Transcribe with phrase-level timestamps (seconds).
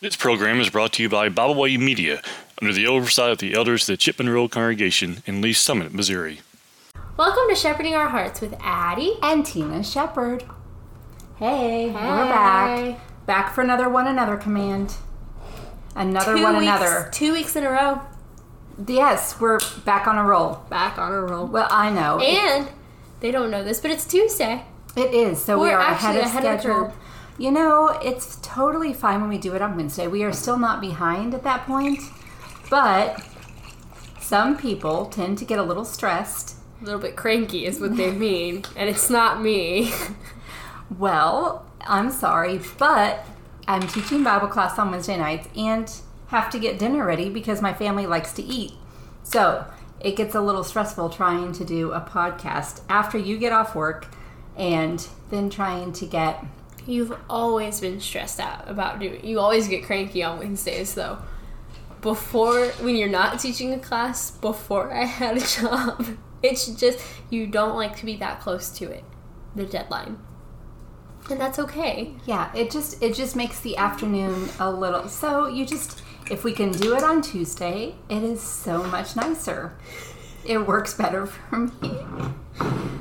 [0.00, 2.20] This program is brought to you by Bible Way Media
[2.60, 6.40] under the oversight of the elders of the Chipman Road Congregation in Lee Summit, Missouri.
[7.16, 9.14] Welcome to Shepherding Our Hearts with Addy.
[9.22, 10.44] and Tina Shepherd.
[11.38, 12.98] Hey, we're back.
[13.26, 14.94] Back for another one another command.
[15.94, 17.08] Another Two one weeks, another.
[17.12, 18.00] Two weeks in a row.
[18.86, 20.60] Yes, we're back on a roll.
[20.68, 21.46] Back on a roll.
[21.46, 22.20] Well, I know.
[22.20, 22.68] And
[23.20, 24.62] they don't know this, but it's Tuesday.
[24.94, 25.42] it is.
[25.42, 26.84] So we We're are actually ahead of ahead of the schedule.
[26.84, 26.92] curve.
[27.38, 30.06] You know, it's totally fine when we do it on Wednesday.
[30.06, 32.00] We are still not behind at that point.
[32.70, 33.22] But
[34.20, 36.56] some people tend to get a little stressed.
[36.80, 39.92] A little bit cranky is what they mean, and it's not me.
[40.98, 43.26] Well, I'm sorry, but
[43.66, 45.92] I'm teaching Bible class on Wednesday nights and
[46.28, 48.72] have to get dinner ready because my family likes to eat.
[49.24, 49.66] So
[50.00, 54.06] it gets a little stressful trying to do a podcast after you get off work
[54.56, 56.44] and then trying to get.
[56.86, 59.24] You've always been stressed out about doing.
[59.24, 61.18] You always get cranky on Wednesdays, though.
[62.00, 66.06] Before, when you're not teaching a class, before I had a job,
[66.42, 69.04] it's just you don't like to be that close to it,
[69.56, 70.18] the deadline,
[71.30, 72.12] and that's okay.
[72.24, 75.08] Yeah, it just it just makes the afternoon a little.
[75.08, 79.76] So you just if we can do it on Tuesday, it is so much nicer.
[80.44, 81.98] It works better for me.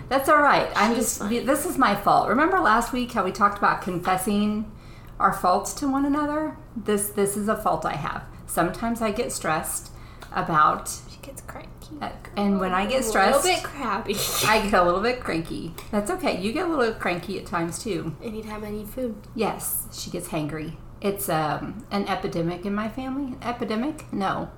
[0.10, 0.70] That's all right.
[0.76, 2.30] I'm just this is my fault.
[2.30, 4.72] Remember last week how we talked about confessing
[5.20, 6.58] our faults to one another?
[6.76, 8.24] This this is a fault I have.
[8.48, 9.92] Sometimes I get stressed
[10.32, 11.98] about She gets cranky.
[12.38, 14.16] and when I get stressed, A little bit crabby.
[14.46, 15.74] I get a little bit cranky.
[15.92, 16.40] That's okay.
[16.42, 18.16] You get a little cranky at times too.
[18.22, 19.16] Anytime I need food.
[19.34, 20.76] Yes, she gets hangry.
[21.02, 23.34] It's um, an epidemic in my family.
[23.34, 24.12] An epidemic?
[24.14, 24.50] No,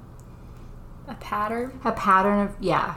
[1.08, 1.80] A pattern.
[1.84, 2.96] a pattern of yeah.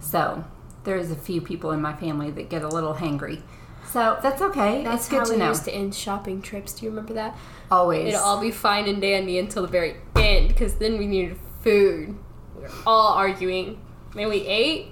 [0.00, 0.44] So
[0.86, 3.42] there's a few people in my family that get a little hangry.
[3.90, 4.82] So that's okay.
[4.82, 5.48] That's it's good how to we know.
[5.48, 6.72] used to end shopping trips.
[6.72, 7.36] Do you remember that?
[7.70, 8.08] Always.
[8.08, 12.16] It'd all be fine and dandy until the very end, because then we needed food.
[12.56, 13.78] We were all arguing.
[14.14, 14.88] Then we ate.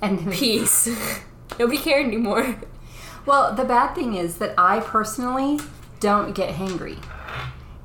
[0.00, 0.88] and Peace.
[1.58, 2.56] Nobody cared anymore.
[3.26, 5.60] well, the bad thing is that I personally
[6.00, 6.98] don't get hangry,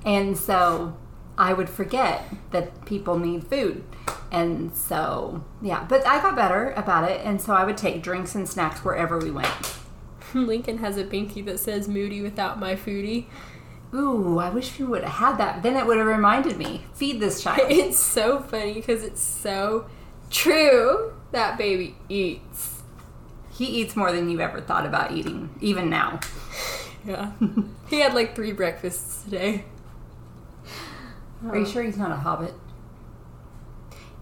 [0.05, 0.97] and so
[1.37, 3.83] I would forget that people need food.
[4.31, 8.35] And so, yeah, but I got better about it, and so I would take drinks
[8.35, 9.77] and snacks wherever we went.
[10.33, 13.27] Lincoln has a binky that says "Moody without my foodie."
[13.93, 15.63] Ooh, I wish we would have had that.
[15.63, 16.83] Then it would have reminded me.
[16.93, 17.71] Feed this child.
[17.71, 19.89] It's so funny because it's so
[20.29, 21.13] true.
[21.31, 22.81] That baby eats.
[23.51, 26.19] he eats more than you ever thought about eating, even now.
[27.05, 27.31] Yeah.
[27.89, 29.63] he had like three breakfasts today.
[31.47, 32.53] Are you uh, sure he's not a hobbit?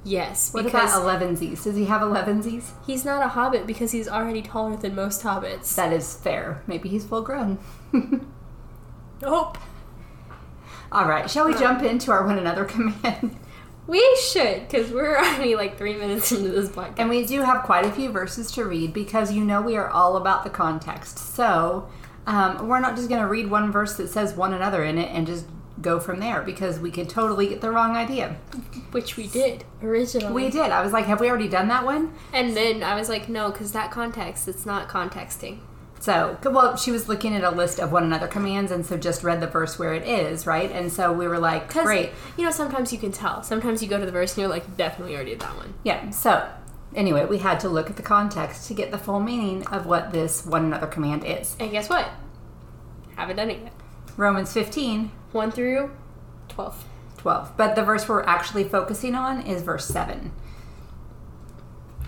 [0.06, 1.64] Yes, What because about elevensies?
[1.64, 2.70] Does he have elevensies?
[2.86, 5.74] he's not a hobbit because he's already taller than most hobbits.
[5.76, 6.62] That is fair.
[6.68, 7.58] Maybe he's full grown.
[9.22, 9.58] Nope.
[10.92, 13.36] All right, shall we jump into our one another command?
[13.88, 16.96] We should, because we're already like three minutes into this podcast.
[17.00, 19.90] And we do have quite a few verses to read because you know we are
[19.90, 21.18] all about the context.
[21.18, 21.90] So
[22.28, 25.10] um, we're not just going to read one verse that says one another in it
[25.12, 25.46] and just
[25.82, 28.38] go from there because we could totally get the wrong idea.
[28.92, 30.34] Which we did originally.
[30.34, 30.72] We did.
[30.72, 32.14] I was like, have we already done that one?
[32.34, 35.62] And then I was like, no, because that context, it's not contexting.
[36.00, 39.24] So, well, she was looking at a list of one another commands, and so just
[39.24, 40.72] read the verse where it is, right?
[40.72, 42.12] And so we were like, great.
[42.38, 43.42] you know, sometimes you can tell.
[43.42, 45.74] Sometimes you go to the verse and you're like, definitely already did that one.
[45.84, 46.12] Yeah.
[46.12, 46.48] So,
[46.94, 50.12] anyway, we had to look at the context to get the full meaning of what
[50.12, 51.56] this one another command is.
[51.60, 52.08] And guess what?
[53.16, 53.74] Haven't done it yet.
[54.18, 55.92] Romans 15, 1 through
[56.50, 56.86] 12.
[57.18, 57.58] 12.
[57.58, 60.32] But the verse we're actually focusing on is verse 7.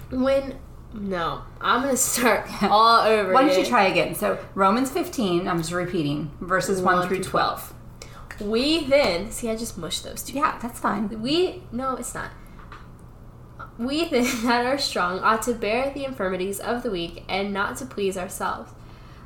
[0.10, 0.58] When,
[0.94, 4.16] no, I'm going to start all over Why don't you try again?
[4.16, 7.74] So, Romans 15, I'm just repeating, verses 1, through 12.
[8.40, 10.34] We then, see, I just mushed those two.
[10.34, 11.22] Yeah, that's fine.
[11.22, 12.32] We no, it's not.
[13.78, 17.78] We then that are strong ought to bear the infirmities of the weak and not
[17.78, 18.72] to please ourselves.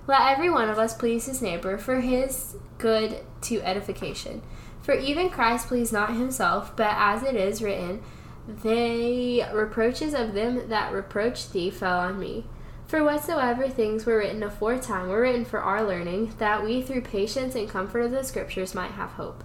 [0.08, 4.42] Let every one of us please his neighbor for his good to edification.
[4.82, 8.02] For even Christ pleased not himself, but as it is written,
[8.48, 12.46] the reproaches of them that reproached thee fell on me.
[12.88, 17.56] For whatsoever things were written aforetime were written for our learning, that we through patience
[17.56, 19.44] and comfort of the Scriptures might have hope.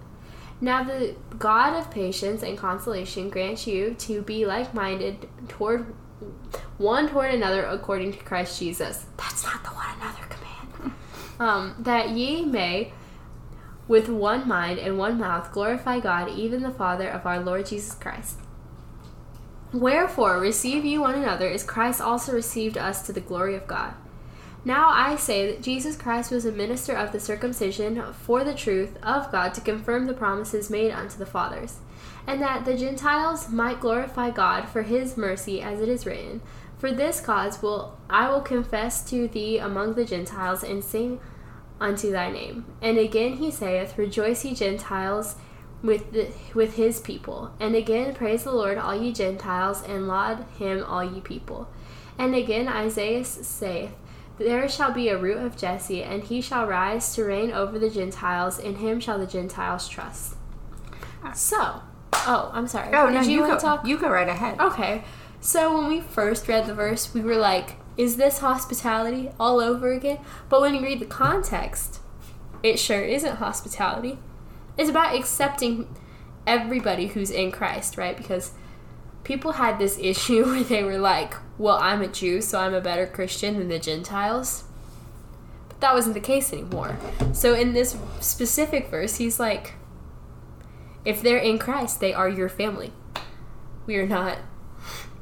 [0.59, 5.93] Now the God of patience and consolation grant you to be like minded toward
[6.77, 9.05] one toward another according to Christ Jesus.
[9.17, 9.96] That's not the one.
[11.39, 12.93] Um, that ye may
[13.87, 17.93] with one mind and one mouth glorify God, even the Father of our Lord Jesus
[17.93, 18.39] Christ.
[19.73, 23.93] Wherefore receive ye one another, as Christ also received us to the glory of God.
[24.65, 28.97] Now I say that Jesus Christ was a minister of the circumcision for the truth
[29.03, 31.77] of God to confirm the promises made unto the fathers,
[32.25, 36.41] and that the Gentiles might glorify God for his mercy, as it is written,
[36.77, 41.19] For this cause will I will confess to thee among the Gentiles, and sing
[41.79, 42.65] unto thy name.
[42.81, 45.35] And again he saith, Rejoice ye Gentiles
[45.83, 47.51] with the, with his people.
[47.59, 51.67] And again praise the Lord all ye Gentiles, and laud him all ye people.
[52.17, 53.93] And again Isaiah saith,
[54.37, 57.89] there shall be a root of Jesse, and he shall rise to reign over the
[57.89, 58.59] Gentiles.
[58.59, 60.35] In him shall the Gentiles trust.
[61.23, 61.81] Uh, so,
[62.13, 62.89] oh, I'm sorry.
[62.93, 63.59] Oh Did no, you, wanna go.
[63.59, 63.87] talk?
[63.87, 64.59] You go right ahead.
[64.59, 65.03] Okay.
[65.39, 69.91] So when we first read the verse, we were like, "Is this hospitality all over
[69.91, 70.19] again?"
[70.49, 71.99] But when you read the context,
[72.63, 74.19] it sure isn't hospitality.
[74.77, 75.87] It's about accepting
[76.45, 78.15] everybody who's in Christ, right?
[78.15, 78.51] Because
[79.23, 82.81] people had this issue where they were like, well, I'm a Jew, so I'm a
[82.81, 84.63] better Christian than the Gentiles.
[85.67, 86.97] But that wasn't the case anymore.
[87.33, 89.73] So in this specific verse, he's like,
[91.03, 92.93] if they're in Christ, they are your family.
[93.85, 94.39] We are not.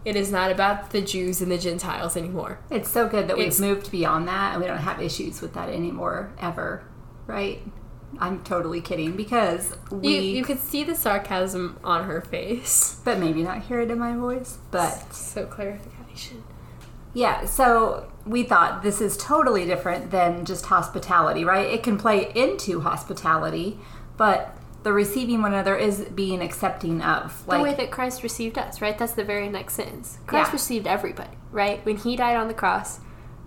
[0.06, 2.60] It is not about the Jews and the Gentiles anymore.
[2.70, 5.68] It's so good that we've moved beyond that and we don't have issues with that
[5.70, 6.84] anymore, ever.
[7.26, 7.62] Right?
[8.20, 10.16] I'm totally kidding because we.
[10.16, 13.02] You, you could see the sarcasm on her face.
[13.04, 14.60] but maybe not hear it in my voice.
[14.72, 16.44] But So clarification.
[17.14, 21.66] yeah, so we thought this is totally different than just hospitality, right?
[21.68, 23.80] It can play into hospitality,
[24.18, 24.55] but
[24.86, 27.44] the receiving one another is being accepting of.
[27.48, 28.96] the way that Christ received us, right?
[28.96, 30.20] That's the very next sentence.
[30.28, 30.54] Christ Yeah.
[30.54, 31.84] received everybody, right?
[31.84, 33.00] When he died on the cross,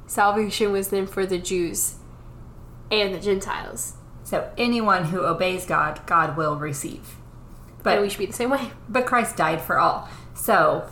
[0.04, 1.94] salvation was then for the Jews
[2.90, 3.94] and the Gentiles.
[4.24, 7.16] so anyone who obeys God, God will receive.
[7.84, 8.72] But and we should be the same way.
[8.88, 10.08] but Christ died for all.
[10.34, 10.86] So,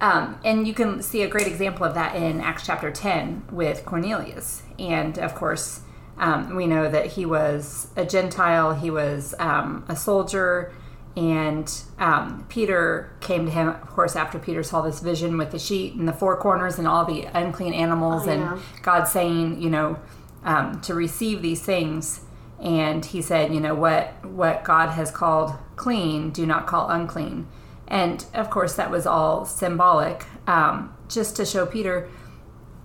[0.00, 3.84] um, and you can see a great example of that in Acts chapter 10 with
[3.84, 4.62] Cornelius.
[4.78, 5.80] And of course,
[6.20, 10.72] um, we know that he was a Gentile, he was um, a soldier,
[11.16, 11.68] and
[11.98, 15.94] um, Peter came to him, of course, after Peter saw this vision with the sheet
[15.94, 18.60] and the four corners and all the unclean animals, Oh, and.
[18.82, 19.98] God saying, you know,
[20.44, 22.20] um, to receive these things.
[22.60, 27.48] And he said, you know, what what God has called clean, do not call unclean.
[27.88, 32.08] And of course, that was all symbolic, um, just to show Peter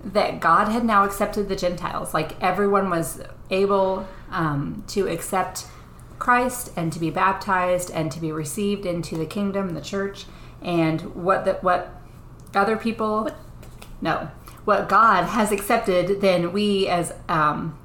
[0.06, 2.14] that God had now accepted the Gentiles.
[2.14, 5.66] Like everyone was able um, to accept
[6.20, 10.26] Christ and to be baptized and to be received into the kingdom, the church,
[10.62, 12.02] and what the, what
[12.54, 13.30] other people
[14.02, 14.30] no
[14.64, 17.78] what God has accepted, then we as um,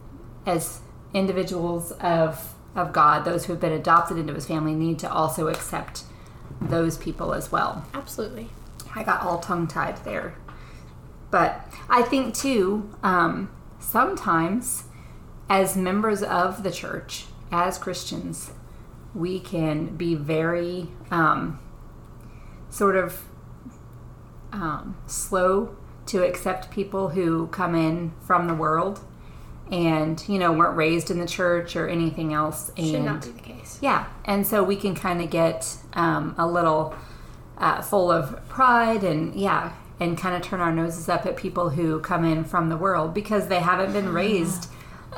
[0.46, 0.80] as
[1.12, 5.48] individuals of of God, those who have been adopted into His family, need to also
[5.48, 6.04] accept
[6.60, 7.84] those people as well.
[7.94, 8.48] Absolutely.
[8.94, 10.34] I got all tongue tied there.
[11.30, 14.84] But I think too, um, sometimes
[15.48, 18.52] as members of the church, as Christians,
[19.14, 21.58] we can be very um,
[22.68, 23.22] sort of
[24.52, 29.00] um, slow to accept people who come in from the world
[29.70, 32.72] and, you know, weren't raised in the church or anything else.
[32.76, 33.78] And Should not be the case.
[33.80, 36.94] yeah, and so we can kind of get um, a little
[37.58, 41.70] uh, full of pride and yeah, and kind of turn our noses up at people
[41.70, 44.68] who come in from the world because they haven't been raised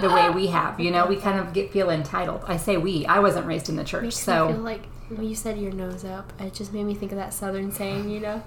[0.00, 0.80] the way we have.
[0.80, 2.42] You know, we kind of get feel entitled.
[2.46, 3.06] I say we.
[3.06, 5.72] I wasn't raised in the church, Makes me feel so like when you said your
[5.72, 8.42] nose up, it just made me think of that southern saying, you know,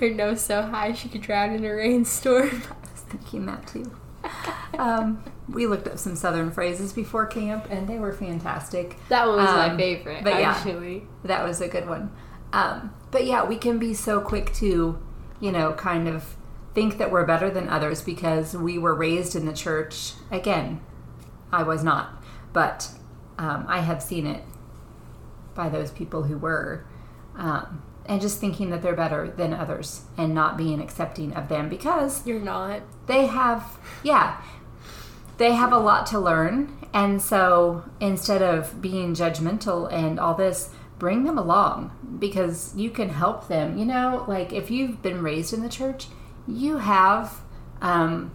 [0.00, 2.48] her nose so high she could drown in a rainstorm.
[2.70, 3.90] I was thinking that too.
[4.78, 8.96] Um, we looked up some southern phrases before camp, and they were fantastic.
[9.08, 10.50] That one was my Um, favorite, but yeah.
[10.50, 11.06] actually.
[11.24, 12.10] That was a good one.
[12.52, 14.98] Um, but yeah, we can be so quick to,
[15.40, 16.36] you know, kind of
[16.74, 20.12] think that we're better than others because we were raised in the church.
[20.30, 20.80] Again,
[21.52, 22.90] I was not, but
[23.38, 24.42] um, I have seen it
[25.54, 26.84] by those people who were.
[27.36, 31.68] Um, and just thinking that they're better than others and not being accepting of them
[31.68, 32.82] because You're not.
[33.06, 34.40] they have yeah
[35.38, 40.70] they have a lot to learn and so instead of being judgmental and all this
[40.98, 45.52] bring them along because you can help them you know like if you've been raised
[45.52, 46.06] in the church
[46.48, 47.40] you have
[47.82, 48.30] um,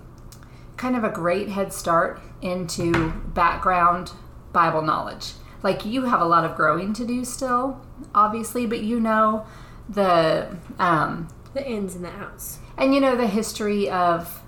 [0.78, 4.12] kind of a great head start into background
[4.54, 7.82] bible knowledge like you have a lot of growing to do still
[8.14, 9.46] obviously but you know
[9.90, 12.60] the um, The ins and the outs.
[12.78, 14.42] and you know the history of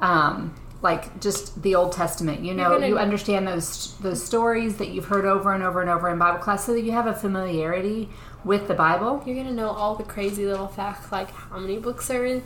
[0.00, 4.88] um like just the old testament you know gonna- you understand those those stories that
[4.92, 7.14] you've heard over and over and over in bible class so that you have a
[7.14, 8.08] familiarity
[8.44, 12.10] with the bible You're gonna know all the crazy little facts, like how many books
[12.10, 12.42] are in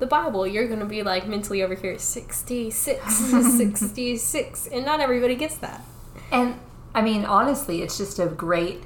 [0.00, 5.34] the Bible, you're going to be like mentally over here 66, 66, and not everybody
[5.34, 5.80] gets that.
[6.30, 6.54] And
[6.94, 8.84] I mean, honestly, it's just a great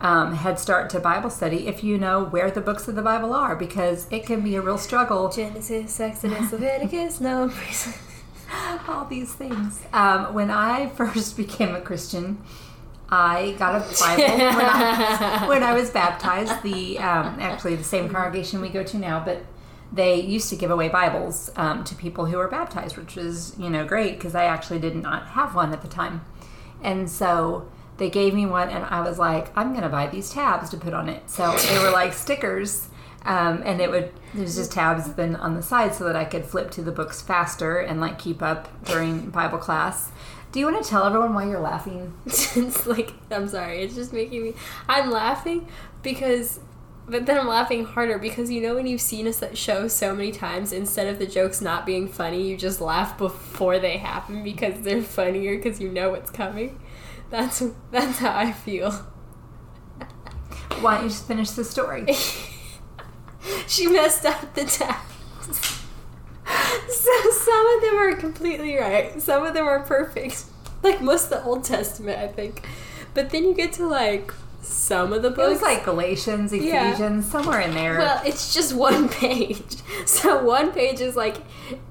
[0.00, 3.34] um, head start to Bible study if you know where the books of the Bible
[3.34, 5.28] are, because it can be a real struggle.
[5.30, 7.88] Genesis, Exodus, Leviticus, Numbers.
[8.86, 9.82] All these things.
[9.92, 12.42] Um, when I first became a Christian,
[13.08, 16.62] I got a Bible when I, when I was baptized.
[16.62, 19.44] The um, actually the same congregation we go to now, but
[19.92, 23.70] they used to give away Bibles um, to people who were baptized, which was you
[23.70, 26.22] know great because I actually did not have one at the time,
[26.82, 30.70] and so they gave me one, and I was like, I'm gonna buy these tabs
[30.70, 31.30] to put on it.
[31.30, 32.88] So they were like stickers.
[33.24, 36.44] Um, and it would there's just tabs then on the side so that I could
[36.44, 40.10] flip to the books faster and like keep up during Bible class.
[40.52, 42.14] Do you want to tell everyone why you're laughing?
[42.26, 44.54] it's like, I'm sorry, it's just making me.
[44.88, 45.68] I'm laughing
[46.02, 46.60] because.
[47.06, 50.32] But then I'm laughing harder because you know when you've seen a show so many
[50.32, 54.80] times, instead of the jokes not being funny, you just laugh before they happen because
[54.80, 56.80] they're funnier because you know what's coming.
[57.28, 58.90] That's that's how I feel.
[60.80, 62.06] Why don't you just finish the story?
[63.66, 65.80] she messed up the tabs.
[66.88, 69.20] So some of them are completely right.
[69.20, 70.44] Some of them are perfect.
[70.82, 72.66] Like most of the Old Testament, I think.
[73.14, 75.48] But then you get to like some of the It books.
[75.54, 76.88] was like Galatians, Yeah.
[76.90, 77.98] Ephesians, somewhere in there.
[77.98, 79.76] well, it's just one page.
[80.06, 81.36] So one page is like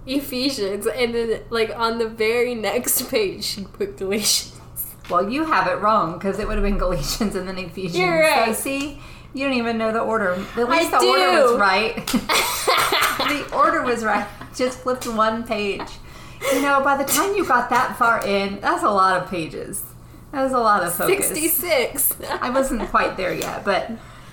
[0.05, 4.60] Ephesians, and then like on the very next page she put Galatians.
[5.10, 7.98] Well, you have it wrong because it would have been Galatians and then Ephesians.
[7.98, 8.55] You're right.
[8.55, 9.01] So see,
[9.34, 10.34] you don't even know the order.
[10.34, 11.96] At I least the order was right.
[12.08, 14.28] the order was right.
[14.56, 15.82] Just flipped one page.
[16.52, 19.84] You know, by the time you got that far in, that's a lot of pages.
[20.32, 21.28] That was a lot of focus.
[21.28, 22.16] Sixty-six.
[22.42, 23.92] I wasn't quite there yet, but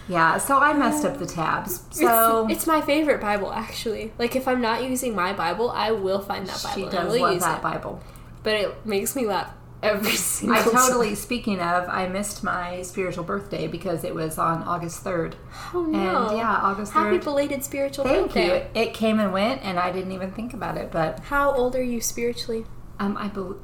[0.09, 0.39] yeah.
[0.39, 1.83] So I messed up the tabs.
[1.91, 4.13] So it's, it's my favorite Bible, actually.
[4.19, 7.03] Like if I'm not using my Bible, I will find that Bible she and I
[7.05, 7.63] does will love use that it.
[7.63, 8.01] Bible.
[8.43, 10.73] But it makes me laugh every single I time.
[10.73, 11.15] totally.
[11.15, 15.37] Speaking of, I missed my spiritual birthday because it was on August third.
[15.75, 16.29] Oh no!
[16.29, 17.05] And yeah, August 3rd.
[17.13, 18.69] Happy belated spiritual Thank birthday.
[18.75, 18.81] you.
[18.81, 20.91] It came and went, and I didn't even think about it.
[20.91, 22.65] But How old are you spiritually?
[22.99, 23.57] um, I bel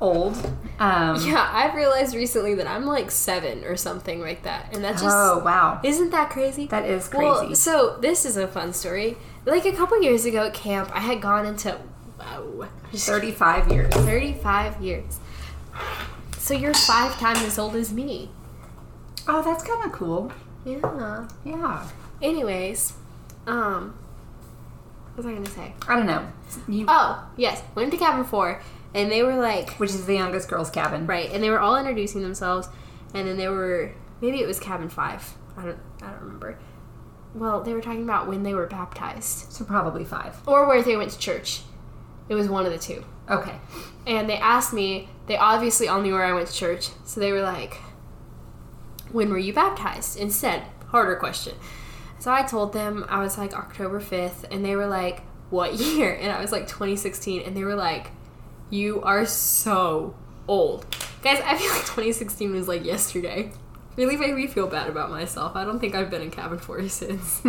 [0.00, 0.34] old.
[0.80, 4.92] Um, Yeah, I've realized recently that I'm like seven or something like that, and that
[4.92, 6.66] just Oh wow, isn't that crazy?
[6.66, 7.24] that is crazy.
[7.24, 9.16] Well, so this is a fun story.
[9.44, 11.78] Like a couple years ago at camp, I had gone into
[12.18, 13.92] wow, Thirty-five years.
[13.94, 15.18] 35 years.
[16.42, 18.28] So you're five times as old as me.
[19.28, 20.32] Oh, that's kind of cool.
[20.64, 21.28] Yeah.
[21.44, 21.88] Yeah.
[22.20, 22.94] Anyways,
[23.46, 23.94] um,
[25.14, 25.72] what was I gonna say?
[25.88, 26.26] I don't know.
[26.66, 28.60] You, Oh, yes, went to cabin four,
[28.92, 31.06] and they were like, which is the youngest girl's cabin.
[31.06, 32.68] right, and they were all introducing themselves,
[33.14, 35.34] and then they were maybe it was cabin five.
[35.56, 36.58] I don't, I don't remember.
[37.34, 40.36] Well, they were talking about when they were baptized So probably five.
[40.46, 41.62] or where they went to church.
[42.28, 43.04] It was one of the two.
[43.30, 43.58] Okay.
[44.06, 47.32] And they asked me, they obviously all knew where I went to church, so they
[47.32, 47.74] were like,
[49.12, 50.16] When were you baptized?
[50.18, 51.54] Instead, harder question.
[52.18, 56.12] So I told them I was like October 5th, and they were like, What year?
[56.14, 58.10] And I was like 2016, and they were like,
[58.70, 60.14] You are so
[60.48, 60.84] old.
[61.22, 63.52] Guys, I feel like 2016 was like yesterday.
[63.96, 65.54] Really made me feel bad about myself.
[65.54, 67.42] I don't think I've been in cabin 4 since.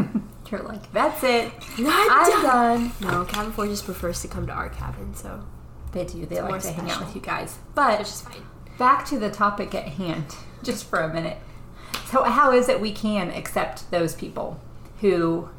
[0.52, 1.52] You're like, that's it.
[1.80, 2.92] Not I'm done.
[3.02, 5.44] No, cabin 4 just prefers to come to our cabin, so
[5.94, 6.26] They do.
[6.26, 7.56] They more like to hang out with you guys.
[7.56, 8.42] which But is fine.
[8.78, 10.26] back to the topic at hand,
[10.64, 11.38] just for a minute.
[12.08, 14.60] So, how is it we can accept those people
[15.02, 15.50] who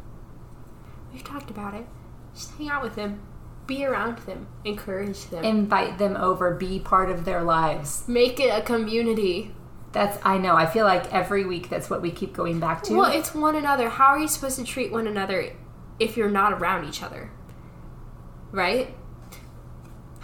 [1.12, 1.86] We've talked about it.
[2.34, 3.20] Just hang out with them,
[3.68, 8.02] be around them, encourage them, invite them over, be part of their lives?
[8.08, 9.54] make it a community.
[9.92, 10.56] That's I know.
[10.56, 12.94] I feel like every week that's what we keep going back to.
[12.96, 13.88] Well, it's one another.
[13.88, 15.52] How are you supposed to treat one another
[16.00, 17.30] if you're not around each other?
[18.50, 18.94] Right?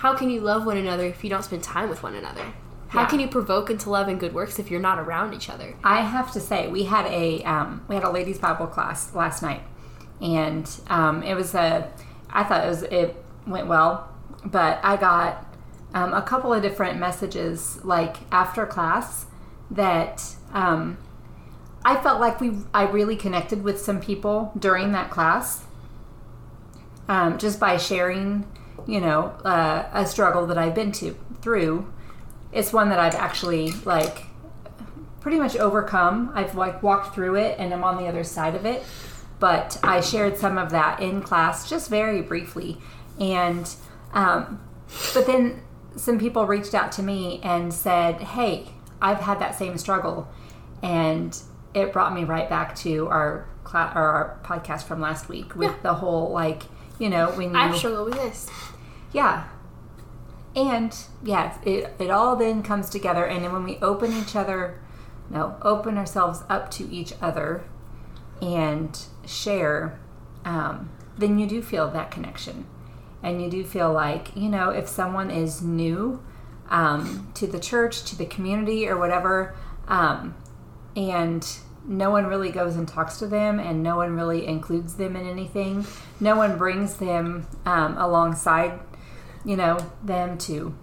[0.00, 2.42] How can you love one another if you don't spend time with one another?
[2.88, 3.06] How Yeah.
[3.06, 5.74] can you provoke into love and good works if you're not around each other?
[5.84, 9.42] I have to say, we had a um, we had a ladies' Bible class last
[9.42, 9.62] night,
[10.22, 11.88] and um, it was a.
[12.30, 13.14] I thought it was it
[13.46, 14.08] went well,
[14.44, 15.46] but I got
[15.92, 19.26] um, a couple of different messages like after class
[19.70, 20.96] that um,
[21.84, 25.64] I felt like we I really connected with some people during that class,
[27.08, 28.46] um, just by sharing,
[28.86, 31.92] you know, uh, a struggle that I've been to through.
[32.52, 34.26] It's one that I've actually like
[35.20, 36.32] pretty much overcome.
[36.34, 38.82] I've like walked through it and I'm on the other side of it.
[39.38, 42.78] But I shared some of that in class just very briefly.
[43.18, 43.72] And,
[44.12, 44.60] um,
[45.14, 45.62] but then
[45.96, 48.68] some people reached out to me and said, Hey,
[49.00, 50.28] I've had that same struggle.
[50.82, 51.38] And
[51.74, 55.70] it brought me right back to our, cla- or our podcast from last week with
[55.70, 55.76] Yeah.
[55.82, 56.64] the whole like,
[56.98, 58.48] You know, when you I struggle with this.
[59.12, 59.44] yeah.
[60.56, 64.80] And yeah, it it all then comes together and then when we open each other
[65.32, 67.62] no, open ourselves up to each other
[68.42, 69.96] and share,
[70.44, 72.66] um, then you do feel that connection.
[73.22, 76.20] And you do feel like, you know, if someone is new
[76.68, 79.54] um, to the church, to the community, or whatever,
[79.86, 80.34] um,
[80.96, 81.46] and
[81.86, 85.26] no one really goes and talks to them, and no one really includes them in
[85.26, 85.86] anything,
[86.20, 88.78] no one brings them um, alongside,
[89.44, 90.74] you know, them to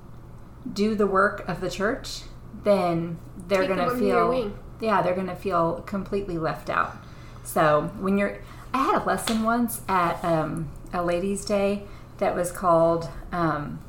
[0.74, 2.24] do the work of the church,
[2.64, 6.98] then they're Take going to under your feel yeah they're to feel completely left out.
[7.44, 8.40] So when you're
[8.74, 11.84] i had a lesson once at um, a ladies day
[12.18, 13.80] that was called um,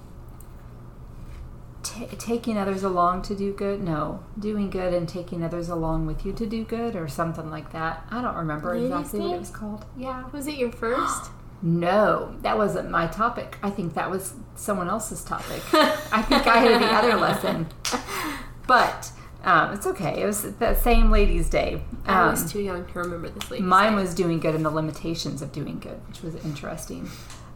[1.82, 6.26] ta taking others along to do good no doing good and taking others along with
[6.26, 9.38] you to do good or something like that i don't remember Ladies' exactly what it
[9.38, 11.30] was called yeah Was it your first?
[11.62, 13.58] no, that wasn't my topic.
[13.64, 15.60] I think that was someone else's topic.
[16.12, 17.66] I think I had the other lesson.
[18.66, 19.10] But
[19.44, 20.22] um, it's okay.
[20.22, 21.82] It was that same ladies' day.
[22.06, 23.64] I Um, was too young to remember this lady.
[23.64, 27.08] mine was doing good and the limitations of doing good, which was interesting.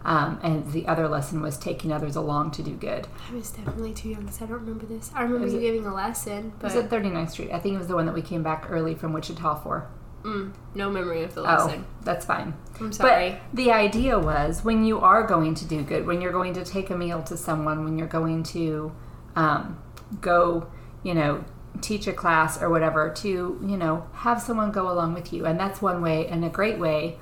[0.04, 3.06] Um, and the other lesson was taking others along to do good.
[3.30, 5.11] I was definitely too young because I don't remember this.
[5.14, 7.52] I remember you it- giving a lesson, It but was at 39th Street.
[7.52, 9.87] I think it was the one that we came back early from Wichita for.
[10.25, 11.61] mm, no memory of the lesson.
[11.61, 11.85] Oh, lesson.
[12.02, 12.54] that's fine.
[12.80, 13.30] I'm sorry.
[13.30, 16.64] But the idea was when you are going to do good, when you're going to
[16.64, 18.92] take a meal to someone, when you're going to
[19.37, 19.78] um,
[20.21, 20.66] go,
[21.04, 21.44] you know,
[21.80, 23.28] teach a class or whatever, to,
[23.64, 25.44] you know, have someone go along with you.
[25.47, 27.18] And that's one way and a great way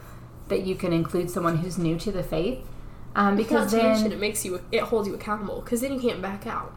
[0.48, 2.66] that you can include someone who's new to the faith.
[3.14, 6.46] Um, because then it makes you it holds you accountable because then you can't back
[6.46, 6.72] out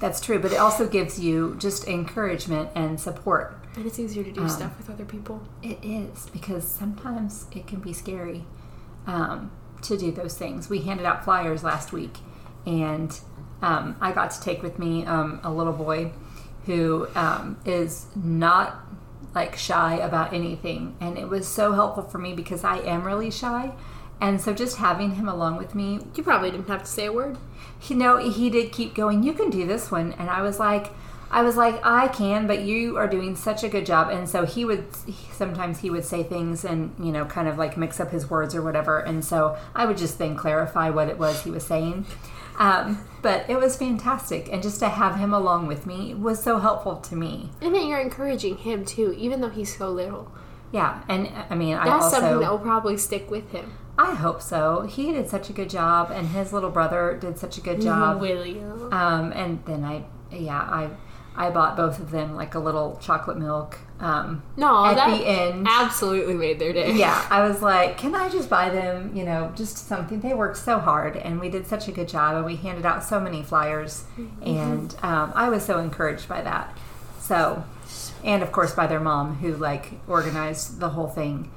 [0.00, 3.56] that's true, but it also gives you just encouragement and support.
[3.76, 5.42] and it's easier to do Um, stuff with other people.
[5.62, 8.44] It is because sometimes it can be scary
[9.06, 10.68] um, to do those things.
[10.68, 12.18] We handed out flyers last week,
[12.66, 13.18] and
[13.62, 16.12] um, I got to take with me um, a little boy
[16.64, 18.80] who um, is not
[19.34, 23.30] like shy about anything, and it was so helpful for me because I am really
[23.30, 23.72] shy.
[24.20, 27.12] And so, just having him along with me You probably didn't have to say a
[27.12, 27.38] word.
[27.88, 30.12] you know he did keep going you can do this one.
[30.18, 30.92] And i was like
[31.30, 34.10] i was like i can but you are doing such a good job.
[34.10, 34.84] And so he would
[35.32, 38.54] sometimes he would say things and you know kind of like mix up his words
[38.54, 38.98] or whatever.
[38.98, 42.06] And so i would just then clarify what it was he was saying.
[42.58, 44.52] Um, but it was fantastic.
[44.52, 47.48] And just to have him along with me was so helpful to me.
[47.62, 50.30] And then you're encouraging him too, even though he's so little.
[50.72, 51.02] yeah.
[51.08, 53.72] And i mean i That's also something that will probably stick with him.
[54.08, 57.58] I hope so he did such a good job and his little brother did such
[57.58, 58.92] a good job William.
[58.92, 60.90] Um, and then I, yeah, I,
[61.36, 63.78] I bought both of them like a little chocolate milk.
[64.00, 66.92] Um, No, at the end, absolutely made their day.
[66.96, 69.14] yeah, I was like, can I just buy them?
[69.14, 70.20] You know, just something.
[70.20, 73.04] They worked so hard, and we did such a good job, and we handed out
[73.04, 74.04] so many flyers,
[74.42, 76.76] and um, I was so encouraged by that.
[77.20, 77.62] So,
[78.24, 81.50] and of course by their mom who like organized the whole thing,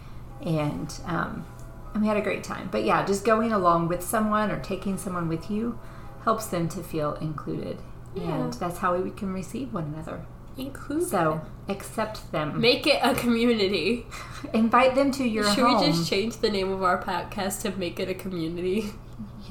[0.46, 1.46] and um,
[1.94, 2.70] and we had a great time.
[2.72, 5.80] But yeah, just going along with someone or taking someone with you
[6.24, 7.78] helps them to feel included,
[8.16, 8.24] Yeah.
[8.36, 10.26] and that's how we can receive one another.
[10.58, 14.06] Include So accept them, Make it a community.
[14.54, 15.80] invite them to your Should home.
[15.82, 18.92] we just change the name of our podcast to make it a community?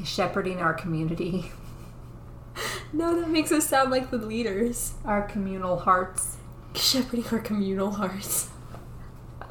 [0.04, 1.52] shepherding our community,
[2.94, 4.94] No, that makes us sound like the leaders.
[5.04, 6.36] our communal hearts.
[6.74, 8.48] Shepherding our communal hearts.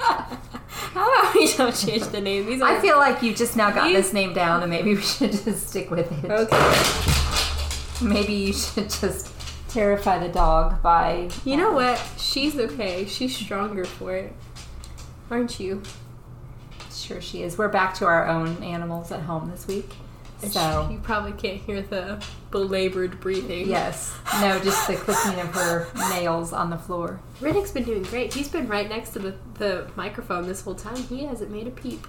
[1.52, 2.46] We don't change the name?
[2.46, 5.00] These I feel like you just now got You- this name down, and maybe we
[5.00, 6.30] should just stick with it.
[6.30, 8.04] okay.
[8.06, 9.32] Maybe you should just
[9.68, 11.30] terrify the dog by.
[11.44, 12.00] You know what?
[12.18, 13.06] She's okay.
[13.06, 14.32] She's stronger for it.
[15.30, 15.82] Aren't you?
[16.92, 17.56] Sure, she is.
[17.56, 19.90] We're back to our own animals at home this week.
[20.50, 23.68] So, you probably can't hear the belabored breathing.
[23.68, 24.16] yes.
[24.40, 27.18] No, just the clicking of her nails on the floor.
[27.40, 28.32] Riddick's been doing great.
[28.32, 30.94] He's been right next to the, the microphone this whole time.
[30.96, 32.06] He hasn't made a peep.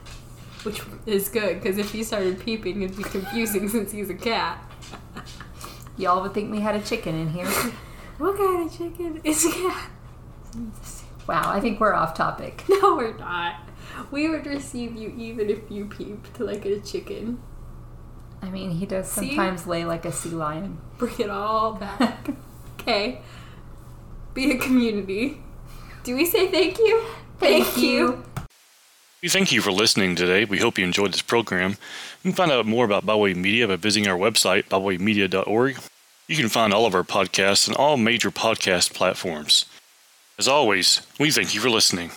[0.63, 4.63] Which is good, because if he started peeping, it'd be confusing since he's a cat.
[5.97, 7.47] Y'all would think we had a chicken in here.
[8.19, 9.89] What kind of chicken is a cat?
[11.27, 12.63] Wow, I think we're off topic.
[12.69, 13.56] No, we're not.
[14.12, 17.39] We would receive you even if you peeped like a chicken.
[18.43, 19.27] I mean, he does See?
[19.27, 20.77] sometimes lay like a sea lion.
[20.97, 22.29] Bring it all back.
[22.79, 23.21] Okay.
[24.34, 25.41] Be a community.
[26.03, 27.06] Do we say thank you?
[27.39, 28.23] Thank you.
[29.21, 30.43] We thank you for listening today.
[30.43, 31.77] We hope you enjoyed this program.
[32.23, 35.77] You can find out more about Byway Media by visiting our website, bywaymedia.org.
[36.27, 39.65] You can find all of our podcasts on all major podcast platforms.
[40.38, 42.12] As always, we thank you for listening.